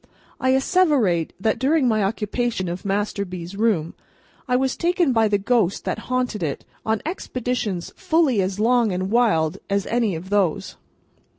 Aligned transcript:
I 0.39 0.53
asseverate 0.55 1.29
that, 1.39 1.59
during 1.59 1.87
my 1.87 2.01
occupation 2.01 2.67
of 2.67 2.83
Master 2.85 3.23
B.'s 3.23 3.53
room, 3.55 3.93
I 4.47 4.55
was 4.55 4.75
taken 4.75 5.13
by 5.13 5.27
the 5.27 5.37
ghost 5.37 5.85
that 5.85 5.99
haunted 6.09 6.41
it, 6.41 6.65
on 6.83 7.03
expeditions 7.05 7.93
fully 7.95 8.41
as 8.41 8.59
long 8.59 8.91
and 8.91 9.11
wild 9.11 9.59
as 9.69 9.85
any 9.85 10.15
of 10.15 10.31
those. 10.31 10.75